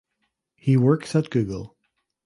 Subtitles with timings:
[0.55, 1.77] He works at Google.